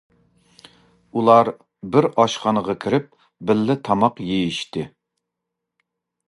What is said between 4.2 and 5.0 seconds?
يېيىشتى.